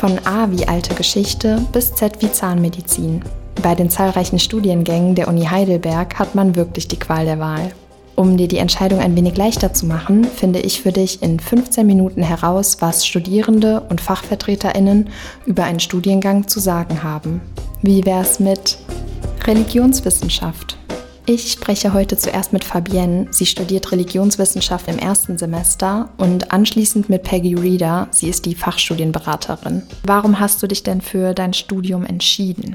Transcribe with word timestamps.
Von 0.00 0.18
A 0.24 0.50
wie 0.50 0.66
alte 0.66 0.94
Geschichte 0.94 1.60
bis 1.72 1.94
Z 1.94 2.22
wie 2.22 2.32
Zahnmedizin. 2.32 3.22
Bei 3.62 3.74
den 3.74 3.90
zahlreichen 3.90 4.38
Studiengängen 4.38 5.14
der 5.14 5.28
Uni 5.28 5.44
Heidelberg 5.44 6.18
hat 6.18 6.34
man 6.34 6.56
wirklich 6.56 6.88
die 6.88 6.98
Qual 6.98 7.26
der 7.26 7.38
Wahl. 7.38 7.72
Um 8.16 8.38
dir 8.38 8.48
die 8.48 8.56
Entscheidung 8.56 9.00
ein 9.00 9.14
wenig 9.14 9.36
leichter 9.36 9.74
zu 9.74 9.84
machen, 9.84 10.24
finde 10.24 10.60
ich 10.60 10.80
für 10.80 10.90
dich 10.90 11.22
in 11.22 11.38
15 11.38 11.86
Minuten 11.86 12.22
heraus, 12.22 12.78
was 12.80 13.06
Studierende 13.06 13.82
und 13.90 14.00
Fachvertreterinnen 14.00 15.10
über 15.44 15.64
einen 15.64 15.80
Studiengang 15.80 16.48
zu 16.48 16.60
sagen 16.60 17.02
haben. 17.02 17.42
Wie 17.82 18.06
wär's 18.06 18.40
mit 18.40 18.78
Religionswissenschaft? 19.46 20.79
Ich 21.32 21.52
spreche 21.52 21.92
heute 21.92 22.16
zuerst 22.16 22.52
mit 22.52 22.64
Fabienne. 22.64 23.28
Sie 23.30 23.46
studiert 23.46 23.92
Religionswissenschaft 23.92 24.88
im 24.88 24.98
ersten 24.98 25.38
Semester 25.38 26.08
und 26.16 26.50
anschließend 26.50 27.08
mit 27.08 27.22
Peggy 27.22 27.54
Reeder. 27.54 28.08
Sie 28.10 28.28
ist 28.28 28.46
die 28.46 28.56
Fachstudienberaterin. 28.56 29.82
Warum 30.02 30.40
hast 30.40 30.60
du 30.60 30.66
dich 30.66 30.82
denn 30.82 31.00
für 31.00 31.32
dein 31.32 31.54
Studium 31.54 32.04
entschieden? 32.04 32.74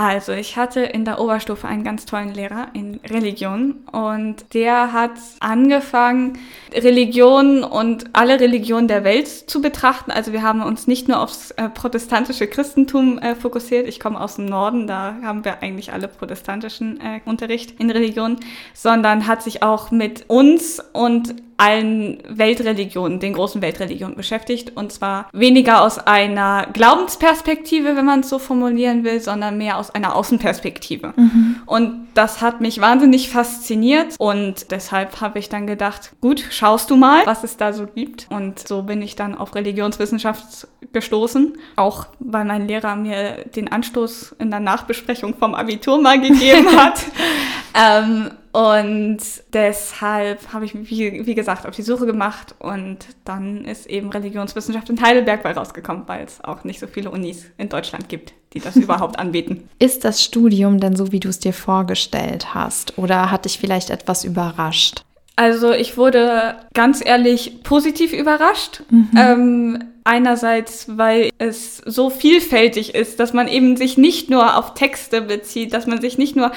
Also, 0.00 0.30
ich 0.30 0.56
hatte 0.56 0.78
in 0.82 1.04
der 1.04 1.18
Oberstufe 1.18 1.66
einen 1.66 1.82
ganz 1.82 2.06
tollen 2.06 2.32
Lehrer 2.32 2.68
in 2.72 3.00
Religion 3.10 3.78
und 3.90 4.54
der 4.54 4.92
hat 4.92 5.10
angefangen, 5.40 6.38
Religion 6.72 7.64
und 7.64 8.04
alle 8.12 8.38
Religionen 8.38 8.86
der 8.86 9.02
Welt 9.02 9.26
zu 9.26 9.60
betrachten. 9.60 10.12
Also, 10.12 10.32
wir 10.32 10.44
haben 10.44 10.62
uns 10.62 10.86
nicht 10.86 11.08
nur 11.08 11.20
aufs 11.20 11.50
äh, 11.50 11.68
protestantische 11.68 12.46
Christentum 12.46 13.18
äh, 13.18 13.34
fokussiert. 13.34 13.88
Ich 13.88 13.98
komme 13.98 14.20
aus 14.20 14.36
dem 14.36 14.46
Norden, 14.46 14.86
da 14.86 15.16
haben 15.24 15.44
wir 15.44 15.64
eigentlich 15.64 15.92
alle 15.92 16.06
protestantischen 16.06 17.00
äh, 17.00 17.18
Unterricht 17.24 17.80
in 17.80 17.90
Religion, 17.90 18.36
sondern 18.74 19.26
hat 19.26 19.42
sich 19.42 19.64
auch 19.64 19.90
mit 19.90 20.26
uns 20.28 20.80
und 20.92 21.34
allen 21.58 22.22
Weltreligionen, 22.28 23.18
den 23.18 23.34
großen 23.34 23.60
Weltreligionen 23.60 24.16
beschäftigt. 24.16 24.76
Und 24.76 24.92
zwar 24.92 25.28
weniger 25.32 25.82
aus 25.82 25.98
einer 25.98 26.68
Glaubensperspektive, 26.72 27.96
wenn 27.96 28.04
man 28.04 28.20
es 28.20 28.28
so 28.28 28.38
formulieren 28.38 29.02
will, 29.02 29.20
sondern 29.20 29.58
mehr 29.58 29.76
aus 29.76 29.90
einer 29.90 30.14
Außenperspektive. 30.14 31.14
Mhm. 31.16 31.56
Und 31.66 32.06
das 32.14 32.40
hat 32.40 32.60
mich 32.60 32.80
wahnsinnig 32.80 33.28
fasziniert. 33.28 34.14
Und 34.18 34.70
deshalb 34.70 35.20
habe 35.20 35.40
ich 35.40 35.48
dann 35.48 35.66
gedacht, 35.66 36.12
gut, 36.20 36.44
schaust 36.50 36.90
du 36.90 36.96
mal, 36.96 37.26
was 37.26 37.42
es 37.42 37.56
da 37.56 37.72
so 37.72 37.86
gibt. 37.86 38.28
Und 38.30 38.66
so 38.66 38.82
bin 38.82 39.02
ich 39.02 39.16
dann 39.16 39.36
auf 39.36 39.56
Religionswissenschaft 39.56 40.68
gestoßen. 40.92 41.58
Auch 41.74 42.06
weil 42.20 42.44
mein 42.44 42.68
Lehrer 42.68 42.94
mir 42.94 43.44
den 43.56 43.66
Anstoß 43.66 44.36
in 44.38 44.50
der 44.50 44.60
Nachbesprechung 44.60 45.34
vom 45.36 45.56
Abitur 45.56 46.00
mal 46.00 46.20
gegeben 46.20 46.68
hat. 46.76 47.04
ähm, 47.74 48.30
und 48.58 49.18
deshalb 49.52 50.52
habe 50.52 50.64
ich 50.64 50.74
mich, 50.74 50.90
wie, 50.90 51.24
wie, 51.24 51.34
gesagt, 51.36 51.64
auf 51.64 51.76
die 51.76 51.82
Suche 51.82 52.06
gemacht 52.06 52.56
und 52.58 52.98
dann 53.24 53.64
ist 53.64 53.86
eben 53.86 54.10
Religionswissenschaft 54.10 54.90
in 54.90 55.00
Heidelberg 55.00 55.44
bei 55.44 55.52
rausgekommen, 55.52 56.02
weil 56.08 56.24
es 56.24 56.42
auch 56.42 56.64
nicht 56.64 56.80
so 56.80 56.88
viele 56.88 57.12
Unis 57.12 57.44
in 57.56 57.68
Deutschland 57.68 58.08
gibt, 58.08 58.32
die 58.54 58.58
das 58.58 58.74
überhaupt 58.76 59.16
anbieten. 59.16 59.68
Ist 59.78 60.04
das 60.04 60.24
Studium 60.24 60.80
denn 60.80 60.96
so, 60.96 61.12
wie 61.12 61.20
du 61.20 61.28
es 61.28 61.38
dir 61.38 61.52
vorgestellt 61.52 62.52
hast 62.52 62.98
oder 62.98 63.30
hat 63.30 63.44
dich 63.44 63.60
vielleicht 63.60 63.90
etwas 63.90 64.24
überrascht? 64.24 65.04
Also 65.36 65.70
ich 65.70 65.96
wurde 65.96 66.56
ganz 66.74 67.00
ehrlich 67.04 67.62
positiv 67.62 68.12
überrascht. 68.12 68.82
Mhm. 68.90 69.10
Ähm, 69.16 69.84
einerseits, 70.02 70.98
weil 70.98 71.30
es 71.38 71.76
so 71.76 72.10
vielfältig 72.10 72.96
ist, 72.96 73.20
dass 73.20 73.32
man 73.32 73.46
eben 73.46 73.76
sich 73.76 73.98
nicht 73.98 74.30
nur 74.30 74.56
auf 74.56 74.74
Texte 74.74 75.22
bezieht, 75.22 75.74
dass 75.74 75.86
man 75.86 76.00
sich 76.00 76.18
nicht 76.18 76.34
nur 76.34 76.50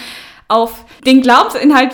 auf 0.51 0.85
den 1.05 1.21
Glaubensinhalt 1.21 1.93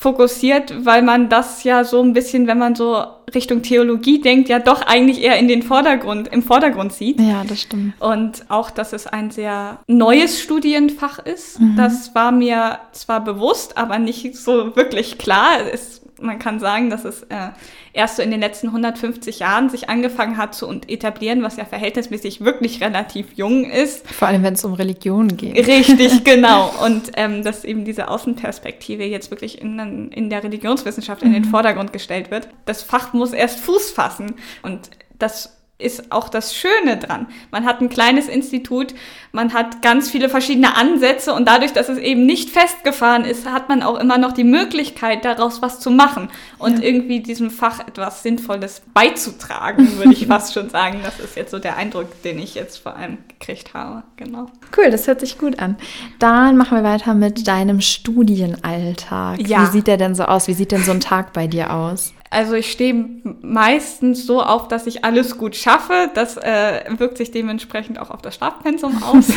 fokussiert, 0.00 0.86
weil 0.86 1.02
man 1.02 1.28
das 1.28 1.62
ja 1.62 1.84
so 1.84 2.02
ein 2.02 2.14
bisschen, 2.14 2.46
wenn 2.46 2.56
man 2.56 2.74
so 2.74 3.04
Richtung 3.34 3.60
Theologie 3.60 4.18
denkt, 4.22 4.48
ja 4.48 4.58
doch 4.58 4.80
eigentlich 4.80 5.20
eher 5.20 5.38
in 5.38 5.46
den 5.46 5.62
Vordergrund, 5.62 6.28
im 6.28 6.42
Vordergrund 6.42 6.94
sieht. 6.94 7.20
Ja, 7.20 7.44
das 7.46 7.60
stimmt. 7.60 8.00
Und 8.00 8.46
auch, 8.48 8.70
dass 8.70 8.94
es 8.94 9.06
ein 9.06 9.30
sehr 9.30 9.78
neues 9.88 10.40
Studienfach 10.40 11.18
ist, 11.18 11.60
mhm. 11.60 11.76
das 11.76 12.14
war 12.14 12.32
mir 12.32 12.78
zwar 12.92 13.22
bewusst, 13.22 13.76
aber 13.76 13.98
nicht 13.98 14.34
so 14.36 14.74
wirklich 14.74 15.18
klar. 15.18 15.58
Es 15.70 16.00
man 16.22 16.38
kann 16.38 16.60
sagen, 16.60 16.90
dass 16.90 17.04
es 17.04 17.22
äh, 17.24 17.48
erst 17.92 18.16
so 18.16 18.22
in 18.22 18.30
den 18.30 18.40
letzten 18.40 18.68
150 18.68 19.40
Jahren 19.40 19.68
sich 19.68 19.88
angefangen 19.88 20.36
hat 20.36 20.54
zu 20.54 20.70
etablieren, 20.86 21.42
was 21.42 21.56
ja 21.56 21.64
verhältnismäßig 21.64 22.42
wirklich 22.42 22.80
relativ 22.80 23.26
jung 23.34 23.64
ist. 23.64 24.06
Vor 24.08 24.28
allem, 24.28 24.42
wenn 24.42 24.54
es 24.54 24.64
um 24.64 24.74
Religion 24.74 25.36
geht. 25.36 25.66
Richtig, 25.66 26.24
genau. 26.24 26.72
Und 26.84 27.12
ähm, 27.16 27.42
dass 27.42 27.64
eben 27.64 27.84
diese 27.84 28.08
Außenperspektive 28.08 29.04
jetzt 29.04 29.30
wirklich 29.30 29.60
in, 29.60 29.78
in 30.10 30.30
der 30.30 30.42
Religionswissenschaft 30.42 31.22
in 31.22 31.32
den 31.32 31.42
mhm. 31.44 31.48
Vordergrund 31.48 31.92
gestellt 31.92 32.30
wird. 32.30 32.48
Das 32.64 32.82
Fach 32.82 33.12
muss 33.12 33.32
erst 33.32 33.60
Fuß 33.60 33.90
fassen. 33.90 34.34
Und 34.62 34.90
das 35.18 35.59
ist 35.80 36.12
auch 36.12 36.28
das 36.28 36.54
Schöne 36.54 36.96
dran. 36.96 37.26
Man 37.50 37.64
hat 37.64 37.80
ein 37.80 37.88
kleines 37.88 38.28
Institut, 38.28 38.94
man 39.32 39.52
hat 39.52 39.82
ganz 39.82 40.10
viele 40.10 40.28
verschiedene 40.28 40.76
Ansätze 40.76 41.32
und 41.32 41.46
dadurch, 41.46 41.72
dass 41.72 41.88
es 41.88 41.98
eben 41.98 42.26
nicht 42.26 42.50
festgefahren 42.50 43.24
ist, 43.24 43.46
hat 43.46 43.68
man 43.68 43.82
auch 43.82 43.98
immer 43.98 44.18
noch 44.18 44.32
die 44.32 44.44
Möglichkeit, 44.44 45.24
daraus 45.24 45.62
was 45.62 45.80
zu 45.80 45.90
machen 45.90 46.30
und 46.58 46.78
ja. 46.78 46.84
irgendwie 46.84 47.20
diesem 47.20 47.50
Fach 47.50 47.80
etwas 47.80 48.22
Sinnvolles 48.22 48.82
beizutragen, 48.92 49.98
würde 49.98 50.12
ich 50.12 50.26
fast 50.28 50.54
schon 50.54 50.70
sagen. 50.70 51.00
Das 51.02 51.18
ist 51.20 51.36
jetzt 51.36 51.50
so 51.50 51.58
der 51.58 51.76
Eindruck, 51.76 52.22
den 52.22 52.38
ich 52.38 52.54
jetzt 52.54 52.78
vor 52.78 52.96
allem 52.96 53.18
gekriegt 53.28 53.74
habe. 53.74 54.02
Genau. 54.16 54.46
Cool, 54.76 54.90
das 54.90 55.06
hört 55.06 55.20
sich 55.20 55.38
gut 55.38 55.58
an. 55.58 55.76
Dann 56.18 56.56
machen 56.56 56.76
wir 56.76 56.84
weiter 56.84 57.14
mit 57.14 57.46
deinem 57.46 57.80
Studienalltag. 57.80 59.46
Ja. 59.46 59.62
Wie 59.62 59.72
sieht 59.72 59.86
der 59.86 59.96
denn 59.96 60.14
so 60.14 60.24
aus? 60.24 60.48
Wie 60.48 60.54
sieht 60.54 60.72
denn 60.72 60.82
so 60.82 60.92
ein 60.92 61.00
Tag 61.00 61.32
bei 61.32 61.46
dir 61.46 61.72
aus? 61.72 62.12
Also 62.32 62.54
ich 62.54 62.70
stehe 62.70 62.94
meistens 63.42 64.24
so 64.24 64.40
auf, 64.40 64.68
dass 64.68 64.86
ich 64.86 65.04
alles 65.04 65.36
gut 65.36 65.56
schaffe. 65.56 66.10
Das 66.14 66.36
äh, 66.36 66.84
wirkt 66.96 67.16
sich 67.16 67.32
dementsprechend 67.32 67.98
auch 67.98 68.10
auf 68.10 68.22
das 68.22 68.36
Schlafpensum 68.36 69.02
aus. 69.02 69.32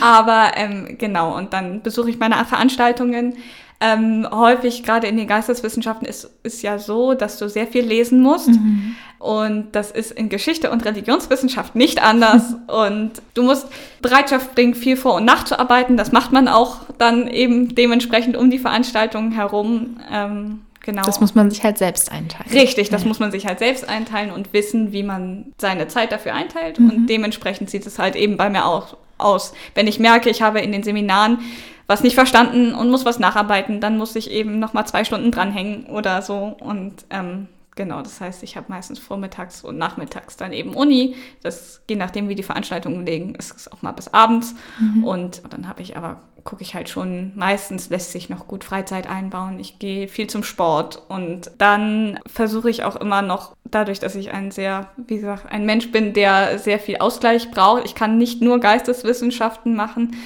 Aber 0.00 0.50
ähm, 0.56 0.96
genau, 0.98 1.36
und 1.36 1.52
dann 1.52 1.80
besuche 1.82 2.10
ich 2.10 2.18
meine 2.18 2.44
Veranstaltungen. 2.44 3.36
Ähm, 3.80 4.26
häufig, 4.30 4.82
gerade 4.82 5.06
in 5.06 5.16
den 5.16 5.28
Geisteswissenschaften, 5.28 6.08
ist 6.08 6.30
es 6.42 6.62
ja 6.62 6.78
so, 6.78 7.14
dass 7.14 7.38
du 7.38 7.48
sehr 7.48 7.66
viel 7.66 7.84
lesen 7.84 8.20
musst. 8.20 8.48
Mhm. 8.48 8.96
Und 9.18 9.72
das 9.72 9.90
ist 9.92 10.10
in 10.10 10.28
Geschichte 10.28 10.70
und 10.70 10.84
Religionswissenschaft 10.84 11.76
nicht 11.76 12.02
anders. 12.02 12.54
und 12.66 13.12
du 13.34 13.44
musst 13.44 13.68
Bereitschaft 14.02 14.54
bringen, 14.56 14.74
viel 14.74 14.96
vor- 14.96 15.14
und 15.14 15.24
nachzuarbeiten. 15.24 15.96
Das 15.96 16.10
macht 16.10 16.32
man 16.32 16.48
auch 16.48 16.80
dann 16.98 17.28
eben 17.28 17.74
dementsprechend 17.76 18.36
um 18.36 18.50
die 18.50 18.58
Veranstaltungen 18.58 19.32
herum. 19.32 20.00
Ähm, 20.10 20.62
Genau. 20.84 21.02
Das 21.02 21.18
muss 21.18 21.34
man 21.34 21.50
sich 21.50 21.64
halt 21.64 21.78
selbst 21.78 22.12
einteilen. 22.12 22.50
Richtig, 22.52 22.90
das 22.90 23.02
ja. 23.02 23.08
muss 23.08 23.18
man 23.18 23.32
sich 23.32 23.46
halt 23.46 23.58
selbst 23.58 23.88
einteilen 23.88 24.30
und 24.30 24.52
wissen, 24.52 24.92
wie 24.92 25.02
man 25.02 25.52
seine 25.58 25.88
Zeit 25.88 26.12
dafür 26.12 26.34
einteilt. 26.34 26.78
Mhm. 26.78 26.90
Und 26.90 27.06
dementsprechend 27.06 27.70
sieht 27.70 27.86
es 27.86 27.98
halt 27.98 28.16
eben 28.16 28.36
bei 28.36 28.50
mir 28.50 28.66
auch 28.66 28.98
aus. 29.16 29.54
Wenn 29.74 29.86
ich 29.86 29.98
merke, 29.98 30.28
ich 30.28 30.42
habe 30.42 30.60
in 30.60 30.72
den 30.72 30.82
Seminaren 30.82 31.38
was 31.86 32.02
nicht 32.02 32.14
verstanden 32.14 32.74
und 32.74 32.90
muss 32.90 33.06
was 33.06 33.18
nacharbeiten, 33.18 33.80
dann 33.80 33.96
muss 33.96 34.14
ich 34.14 34.30
eben 34.30 34.58
nochmal 34.58 34.86
zwei 34.86 35.04
Stunden 35.04 35.30
dranhängen 35.30 35.86
oder 35.86 36.20
so. 36.20 36.54
Und 36.60 36.94
ähm, 37.08 37.48
genau, 37.76 38.02
das 38.02 38.20
heißt, 38.20 38.42
ich 38.42 38.56
habe 38.56 38.66
meistens 38.68 38.98
vormittags 38.98 39.62
und 39.62 39.78
nachmittags 39.78 40.36
dann 40.36 40.52
eben 40.52 40.74
Uni. 40.74 41.16
Das 41.42 41.82
je 41.88 41.96
nachdem, 41.96 42.28
wie 42.28 42.34
die 42.34 42.42
Veranstaltungen 42.42 43.04
legen, 43.06 43.34
ist 43.34 43.54
es 43.56 43.70
auch 43.70 43.82
mal 43.82 43.92
bis 43.92 44.08
abends. 44.08 44.54
Mhm. 44.78 45.04
Und 45.04 45.42
dann 45.50 45.68
habe 45.68 45.82
ich 45.82 45.96
aber 45.96 46.20
gucke 46.44 46.62
ich 46.62 46.74
halt 46.74 46.88
schon, 46.88 47.32
meistens 47.34 47.88
lässt 47.88 48.12
sich 48.12 48.28
noch 48.28 48.46
gut 48.46 48.64
Freizeit 48.64 49.08
einbauen. 49.08 49.58
Ich 49.58 49.78
gehe 49.78 50.08
viel 50.08 50.26
zum 50.26 50.44
Sport 50.44 51.02
und 51.08 51.50
dann 51.58 52.20
versuche 52.26 52.70
ich 52.70 52.84
auch 52.84 52.96
immer 52.96 53.22
noch, 53.22 53.56
dadurch, 53.64 53.98
dass 53.98 54.14
ich 54.14 54.30
ein 54.30 54.50
sehr, 54.50 54.90
wie 54.96 55.16
gesagt, 55.16 55.50
ein 55.50 55.66
Mensch 55.66 55.90
bin, 55.90 56.12
der 56.12 56.58
sehr 56.58 56.78
viel 56.78 56.98
Ausgleich 56.98 57.50
braucht. 57.50 57.86
Ich 57.86 57.94
kann 57.94 58.18
nicht 58.18 58.42
nur 58.42 58.60
Geisteswissenschaften 58.60 59.74
machen. 59.74 60.16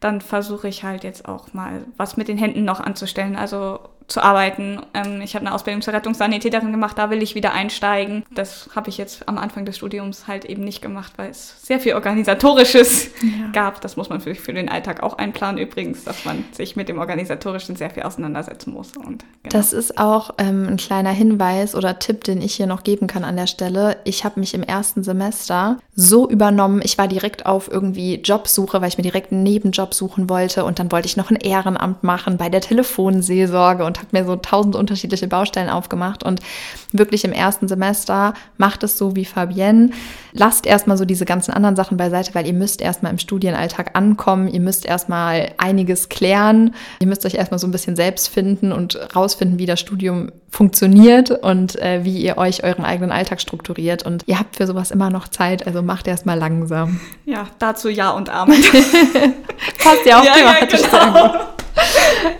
Dann 0.00 0.20
versuche 0.20 0.68
ich 0.68 0.82
halt 0.82 1.04
jetzt 1.04 1.28
auch 1.28 1.52
mal 1.52 1.84
was 1.96 2.16
mit 2.16 2.28
den 2.28 2.38
Händen 2.38 2.64
noch 2.64 2.80
anzustellen. 2.80 3.36
Also 3.36 3.80
zu 4.08 4.22
arbeiten. 4.22 4.80
Ähm, 4.94 5.20
ich 5.20 5.34
habe 5.34 5.44
eine 5.44 5.54
Ausbildung 5.54 5.82
zur 5.82 5.94
Rettungssanitäterin 5.94 6.70
gemacht, 6.70 6.96
da 6.96 7.10
will 7.10 7.22
ich 7.22 7.34
wieder 7.34 7.52
einsteigen. 7.52 8.24
Das 8.30 8.70
habe 8.74 8.88
ich 8.88 8.98
jetzt 8.98 9.28
am 9.28 9.38
Anfang 9.38 9.64
des 9.64 9.76
Studiums 9.76 10.28
halt 10.28 10.44
eben 10.44 10.62
nicht 10.62 10.80
gemacht, 10.80 11.12
weil 11.16 11.30
es 11.30 11.56
sehr 11.62 11.80
viel 11.80 11.94
Organisatorisches 11.94 13.10
ja. 13.22 13.50
gab. 13.52 13.80
Das 13.80 13.96
muss 13.96 14.08
man 14.08 14.20
für, 14.20 14.34
für 14.34 14.52
den 14.52 14.68
Alltag 14.68 15.02
auch 15.02 15.18
einplanen 15.18 15.58
übrigens, 15.58 16.04
dass 16.04 16.24
man 16.24 16.44
sich 16.52 16.76
mit 16.76 16.88
dem 16.88 16.98
Organisatorischen 16.98 17.76
sehr 17.76 17.90
viel 17.90 18.04
auseinandersetzen 18.04 18.72
muss. 18.72 18.96
Und, 18.96 19.24
genau. 19.42 19.50
Das 19.50 19.72
ist 19.72 19.98
auch 19.98 20.34
ähm, 20.38 20.68
ein 20.68 20.76
kleiner 20.76 21.10
Hinweis 21.10 21.74
oder 21.74 21.98
Tipp, 21.98 22.24
den 22.24 22.40
ich 22.40 22.54
hier 22.54 22.66
noch 22.66 22.84
geben 22.84 23.06
kann 23.06 23.24
an 23.24 23.36
der 23.36 23.46
Stelle. 23.46 23.96
Ich 24.04 24.24
habe 24.24 24.40
mich 24.40 24.54
im 24.54 24.62
ersten 24.62 25.02
Semester 25.02 25.78
so 25.94 26.28
übernommen, 26.28 26.80
ich 26.84 26.98
war 26.98 27.08
direkt 27.08 27.46
auf 27.46 27.70
irgendwie 27.70 28.16
Jobsuche, 28.16 28.80
weil 28.80 28.88
ich 28.88 28.98
mir 28.98 29.02
direkt 29.02 29.32
einen 29.32 29.42
Nebenjob 29.42 29.94
suchen 29.94 30.28
wollte 30.28 30.64
und 30.64 30.78
dann 30.78 30.92
wollte 30.92 31.06
ich 31.06 31.16
noch 31.16 31.30
ein 31.30 31.36
Ehrenamt 31.36 32.04
machen 32.04 32.36
bei 32.36 32.48
der 32.48 32.60
Telefonseelsorge 32.60 33.84
und 33.84 33.95
und 33.96 34.02
hat 34.02 34.12
mir 34.12 34.24
so 34.24 34.36
tausend 34.36 34.76
unterschiedliche 34.76 35.26
Baustellen 35.26 35.70
aufgemacht. 35.70 36.22
Und 36.22 36.40
wirklich 36.92 37.24
im 37.24 37.32
ersten 37.32 37.68
Semester 37.68 38.34
macht 38.58 38.82
es 38.82 38.98
so 38.98 39.16
wie 39.16 39.24
Fabienne. 39.24 39.90
Lasst 40.32 40.66
erstmal 40.66 40.96
so 40.96 41.04
diese 41.04 41.24
ganzen 41.24 41.52
anderen 41.52 41.76
Sachen 41.76 41.96
beiseite, 41.96 42.34
weil 42.34 42.46
ihr 42.46 42.52
müsst 42.52 42.80
erstmal 42.80 43.12
im 43.12 43.18
Studienalltag 43.18 43.96
ankommen. 43.96 44.48
Ihr 44.48 44.60
müsst 44.60 44.84
erstmal 44.84 45.52
einiges 45.58 46.08
klären. 46.08 46.74
Ihr 47.00 47.06
müsst 47.06 47.24
euch 47.26 47.34
erstmal 47.34 47.58
so 47.58 47.66
ein 47.66 47.70
bisschen 47.70 47.96
selbst 47.96 48.28
finden 48.28 48.72
und 48.72 48.98
rausfinden, 49.14 49.58
wie 49.58 49.66
das 49.66 49.80
Studium 49.80 50.30
funktioniert 50.50 51.30
und 51.30 51.76
äh, 51.80 52.04
wie 52.04 52.18
ihr 52.18 52.38
euch 52.38 52.64
euren 52.64 52.84
eigenen 52.84 53.12
Alltag 53.12 53.40
strukturiert. 53.40 54.04
Und 54.04 54.22
ihr 54.26 54.38
habt 54.38 54.56
für 54.56 54.66
sowas 54.66 54.90
immer 54.90 55.10
noch 55.10 55.28
Zeit, 55.28 55.66
also 55.66 55.82
macht 55.82 56.06
erstmal 56.06 56.38
langsam. 56.38 57.00
Ja, 57.24 57.46
dazu 57.58 57.88
Ja 57.88 58.10
und 58.10 58.30
Amen. 58.30 58.62
Passt 59.82 60.06
ja 60.06 60.20
auch 60.20 60.24
ja, 60.24 60.32
thematisch 60.34 60.80
ja, 60.80 61.04
genau. 61.04 61.55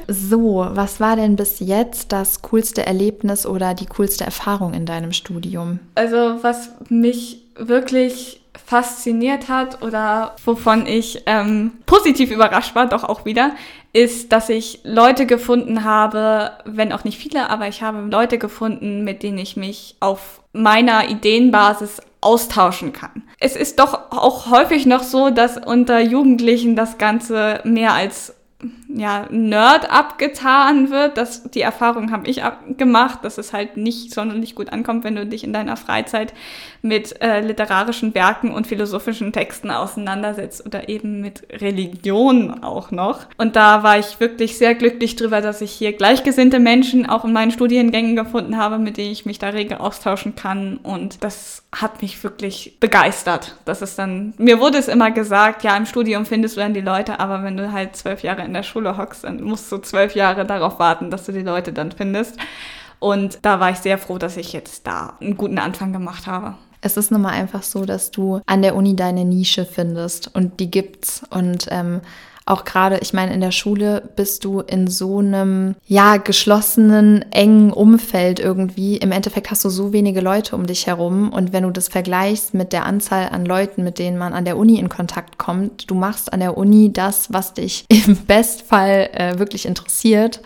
So, 0.09 0.67
was 0.71 1.01
war 1.01 1.17
denn 1.17 1.37
bis 1.37 1.61
jetzt 1.61 2.13
das 2.13 2.43
coolste 2.43 2.87
Erlebnis 2.87 3.47
oder 3.47 3.75
die 3.75 3.87
coolste 3.87 4.25
Erfahrung 4.25 4.75
in 4.75 4.87
deinem 4.87 5.13
Studium? 5.13 5.81
Also, 5.95 6.43
was 6.43 6.71
mich 6.89 7.43
wirklich 7.57 8.41
fasziniert 8.65 9.49
hat 9.49 9.83
oder 9.83 10.35
wovon 10.45 10.87
ich 10.87 11.23
ähm, 11.27 11.73
positiv 11.87 12.31
überrascht 12.31 12.75
war, 12.75 12.87
doch 12.87 13.05
auch 13.05 13.25
wieder, 13.25 13.53
ist, 13.93 14.33
dass 14.33 14.49
ich 14.49 14.81
Leute 14.85 15.27
gefunden 15.27 15.85
habe, 15.85 16.53
wenn 16.65 16.93
auch 16.93 17.05
nicht 17.05 17.19
viele, 17.19 17.49
aber 17.49 17.69
ich 17.69 17.83
habe 17.83 17.99
Leute 18.11 18.39
gefunden, 18.39 19.05
mit 19.05 19.23
denen 19.23 19.39
ich 19.39 19.57
mich 19.57 19.97
auf 20.01 20.41
meiner 20.53 21.09
Ideenbasis 21.09 22.01
austauschen 22.21 22.93
kann. 22.93 23.23
Es 23.39 23.57
ist 23.57 23.79
doch 23.79 24.11
auch 24.11 24.51
häufig 24.51 24.87
noch 24.87 25.03
so, 25.03 25.31
dass 25.31 25.59
unter 25.59 26.01
Jugendlichen 26.01 26.77
das 26.77 26.99
Ganze 26.99 27.61
mehr 27.65 27.93
als 27.93 28.35
ja, 28.89 29.27
Nerd 29.31 29.91
abgetan 29.91 30.91
wird. 30.91 31.17
Das, 31.17 31.51
die 31.51 31.61
Erfahrung 31.61 32.13
habe 32.13 32.29
ich 32.29 32.43
gemacht, 32.77 33.21
dass 33.23 33.39
es 33.39 33.53
halt 33.53 33.77
nicht 33.77 34.13
sonderlich 34.13 34.55
gut 34.55 34.73
ankommt, 34.73 35.05
wenn 35.05 35.17
du 35.17 35.27
dich 35.27 35.45
in 35.45 35.53
deiner 35.53 35.77
Freizeit 35.77 36.33
mit 36.83 37.21
äh, 37.21 37.41
literarischen 37.41 38.15
Werken 38.15 38.53
und 38.53 38.67
philosophischen 38.67 39.33
Texten 39.33 39.71
auseinandersetzt 39.71 40.65
oder 40.65 40.89
eben 40.89 41.21
mit 41.21 41.43
Religion 41.51 42.63
auch 42.63 42.91
noch. 42.91 43.27
Und 43.39 43.57
da 43.57 43.83
war 43.83 43.99
ich 43.99 44.21
wirklich 44.21 44.57
sehr 44.57 44.75
glücklich 44.75 45.17
drüber, 45.17 45.41
dass 45.41 45.61
ich 45.61 45.73
hier 45.73 45.93
gleichgesinnte 45.93 46.61
Menschen 46.61 47.07
auch 47.07 47.25
in 47.25 47.33
meinen 47.33 47.51
Studiengängen 47.51 48.15
gefunden 48.15 48.57
habe, 48.57 48.79
mit 48.79 48.97
denen 48.97 49.13
ich 49.13 49.27
mich 49.27 49.39
da 49.39 49.49
rege 49.49 49.81
austauschen 49.81 50.37
kann. 50.37 50.79
Und 50.79 51.25
das 51.25 51.65
hat 51.73 52.03
mich 52.03 52.23
wirklich 52.23 52.77
begeistert. 52.79 53.57
Das 53.65 53.83
ist 53.83 53.99
dann, 53.99 54.35
mir 54.39 54.61
wurde 54.61 54.79
es 54.79 54.89
immer 54.89 55.11
gesagt, 55.11 55.65
ja, 55.65 55.77
im 55.77 55.87
Studium 55.87 56.25
findest 56.25 56.57
du 56.57 56.61
dann 56.61 56.75
die 56.75 56.81
Leute, 56.81 57.19
aber 57.21 57.43
wenn 57.43 57.57
du 57.57 57.73
halt 57.73 57.97
zwölf 57.97 58.23
Jahre 58.23 58.45
in 58.45 58.55
der 58.55 58.63
Schule 58.63 58.76
hockst, 58.85 59.25
dann 59.25 59.43
musst 59.43 59.71
du 59.71 59.79
zwölf 59.79 60.15
Jahre 60.15 60.45
darauf 60.45 60.79
warten, 60.79 61.11
dass 61.11 61.25
du 61.25 61.33
die 61.33 61.43
Leute 61.43 61.73
dann 61.73 61.93
findest. 61.93 62.37
Und 62.99 63.39
da 63.43 63.61
war 63.61 63.71
ich 63.71 63.79
sehr 63.79 63.99
froh, 63.99 64.19
dass 64.19 64.37
ich 64.37 64.53
jetzt 64.53 64.87
da 64.87 65.15
einen 65.21 65.37
guten 65.37 65.59
Anfang 65.59 65.93
gemacht 65.93 66.27
habe. 66.27 66.55
Es 66.81 66.97
ist 66.97 67.11
nun 67.11 67.23
mal 67.23 67.33
einfach 67.33 67.63
so, 67.63 67.85
dass 67.85 68.11
du 68.11 68.41
an 68.47 68.63
der 68.63 68.77
Uni 68.77 68.97
deine 68.97 69.25
Nische 69.25 69.65
findest 69.65 70.35
und 70.35 70.61
die 70.61 70.71
gibt's. 70.71 71.23
Und 71.31 71.67
ähm, 71.71 72.01
auch 72.47 72.65
gerade, 72.65 72.99
ich 72.99 73.13
meine, 73.13 73.35
in 73.35 73.41
der 73.41 73.51
Schule 73.51 74.09
bist 74.15 74.45
du 74.45 74.61
in 74.61 74.87
so 74.87 75.19
einem, 75.19 75.75
ja, 75.89 76.17
geschlossenen, 76.17 77.25
engen 77.33 77.73
Umfeld 77.73 78.39
irgendwie. 78.39 78.97
Im 78.97 79.11
Endeffekt 79.11 79.51
hast 79.51 79.65
du 79.65 79.69
so 79.69 79.93
wenige 79.93 80.21
Leute 80.21 80.55
um 80.55 80.65
dich 80.65 80.87
herum. 80.87 81.33
Und 81.33 81.53
wenn 81.53 81.65
du 81.65 81.71
das 81.73 81.89
vergleichst 81.89 82.55
mit 82.55 82.73
der 82.73 82.87
Anzahl 82.87 83.31
an 83.31 83.45
Leuten, 83.45 83.83
mit 83.83 83.99
denen 83.99 84.17
man 84.17 84.33
an 84.33 84.45
der 84.45 84.57
Uni 84.57 84.79
in 84.79 84.89
Kontakt 84.89 85.39
kommt, 85.39 85.91
du 85.91 85.97
machst 85.97 86.33
an 86.33 86.39
der 86.39 86.57
Uni 86.57 86.93
das, 86.93 87.33
was 87.33 87.53
dich 87.53 87.85
im 88.07 88.17
Bestfall 88.17 89.11
äh, 89.13 89.39
wirklich 89.41 89.67
interessiert. 89.67 90.41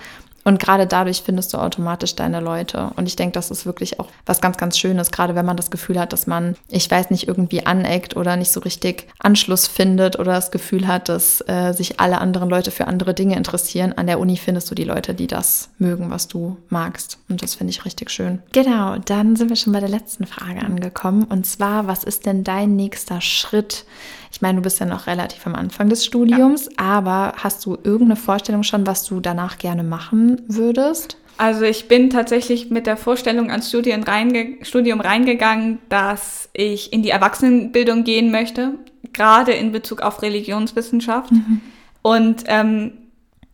Und 0.45 0.59
gerade 0.59 0.87
dadurch 0.87 1.23
findest 1.23 1.53
du 1.53 1.59
automatisch 1.59 2.17
deine 2.17 2.41
Leute. 2.41 2.91
Und 2.97 3.07
ich 3.07 3.17
denke, 3.17 3.33
das 3.33 3.51
ist 3.51 3.67
wirklich 3.67 4.01
auch 4.01 4.09
was 4.27 4.41
ganz, 4.41 4.57
ganz 4.57 4.79
Schönes, 4.79 5.11
gerade 5.11 5.35
wenn 5.35 5.47
man 5.47 5.57
das 5.57 5.71
Gefühl 5.71 5.99
hat, 5.99 6.13
dass 6.13 6.27
man, 6.27 6.57
ich 6.69 6.91
weiß 6.91 7.11
nicht, 7.11 7.29
irgendwie 7.29 7.67
aneckt 7.67 8.17
oder 8.17 8.37
nicht 8.37 8.53
so 8.53 8.61
richtig 8.61 9.09
Anschluss 9.19 9.67
findet 9.67 10.19
oder 10.19 10.33
das 10.33 10.51
Gefühl 10.51 10.87
hat, 10.87 11.09
dass 11.09 11.43
äh, 11.47 11.73
sich 11.73 12.01
alle 12.01 12.21
anderen 12.21 12.49
Leute 12.49 12.71
für 12.71 12.87
andere 12.87 13.15
Dinge 13.15 13.37
interessieren. 13.37 13.93
An 13.97 14.07
der 14.07 14.19
Uni 14.19 14.37
findest 14.37 14.71
du 14.71 14.75
die 14.75 14.85
Leute, 14.85 15.15
die 15.15 15.27
das 15.27 15.71
mögen, 15.79 16.11
was 16.11 16.29
du 16.29 16.57
magst. 16.69 17.19
Und 17.29 17.43
das 17.43 17.55
finde 17.55 17.73
ich 17.73 17.85
richtig 17.85 18.11
schön. 18.11 18.41
Genau, 18.53 18.97
dann 18.99 19.37
sind 19.37 19.49
wir 19.49 19.57
schon 19.57 19.73
bei 19.73 19.81
der 19.81 19.89
letzten 19.89 20.27
Frage 20.27 20.61
angekommen. 20.61 21.25
Und 21.25 21.47
zwar, 21.47 21.87
was 21.87 22.05
ist 22.05 22.27
denn 22.27 22.45
dein 22.45 22.77
nächster 22.77 23.21
Schritt? 23.21 23.85
Ich 24.33 24.41
meine, 24.41 24.57
du 24.57 24.63
bist 24.63 24.79
ja 24.79 24.87
noch 24.87 25.07
relativ 25.07 25.47
am 25.47 25.55
Anfang 25.55 25.89
des 25.89 26.05
Studiums, 26.05 26.67
ja. 26.67 26.73
aber 26.79 27.35
hast 27.37 27.67
du 27.67 27.77
irgendeine 27.83 28.17
Vorstellung 28.17 28.63
schon, 28.63 28.87
was 28.87 29.05
du 29.05 29.21
danach 29.21 29.59
gerne 29.59 29.83
machen 29.83 30.41
würdest? 30.47 31.17
Also 31.37 31.65
ich 31.65 31.89
bin 31.89 32.11
tatsächlich 32.11 32.71
mit 32.71 32.87
der 32.87 32.97
Vorstellung 32.97 33.51
ans 33.51 33.69
Studien 33.69 34.03
reinge 34.03 34.59
Studium 34.63 35.01
reingegangen, 35.01 35.79
dass 35.89 36.51
ich 36.53 36.93
in 36.93 37.03
die 37.03 37.11
Erwachsenenbildung 37.11 38.05
gehen 38.05 38.31
möchte, 38.31 38.75
gerade 39.13 39.53
in 39.53 39.73
Bezug 39.73 40.03
auf 40.03 40.21
Religionswissenschaft. 40.21 41.33
Mhm. 41.33 41.61
Und 42.03 42.45
ähm, 42.47 42.93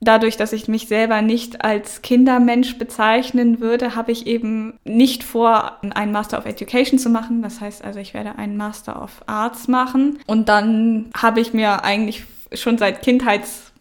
dadurch, 0.06 0.36
dass 0.36 0.52
ich 0.52 0.68
mich 0.68 0.88
selber 0.88 1.22
nicht 1.22 1.64
als 1.64 2.02
Kindermensch 2.02 2.78
bezeichnen 2.78 3.60
würde, 3.60 3.94
habe 3.94 4.12
ich 4.12 4.26
eben 4.26 4.78
nicht 4.84 5.24
vor, 5.24 5.78
einen 5.94 6.12
Master 6.12 6.38
of 6.38 6.46
Education 6.46 6.98
zu 6.98 7.10
machen. 7.10 7.42
Das 7.42 7.60
heißt 7.60 7.84
also, 7.84 7.98
ich 7.98 8.14
werde 8.14 8.38
einen 8.38 8.56
Master 8.56 9.02
of 9.02 9.22
Arts 9.26 9.68
machen. 9.68 10.18
Und 10.26 10.48
dann 10.48 11.10
habe 11.16 11.40
ich 11.40 11.52
mir 11.52 11.84
eigentlich 11.84 12.24
schon 12.52 12.78
seit 12.78 13.02
Kindheits 13.02 13.72